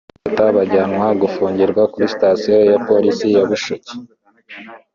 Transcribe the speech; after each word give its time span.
barabafata 0.07 0.55
bajyanwa 0.57 1.07
gufungirwa 1.21 1.81
kuri 1.91 2.05
Sitasiyo 2.13 2.57
ya 2.71 2.79
Polisi 2.87 3.25
ya 3.35 3.41
Bushoki 3.49 3.93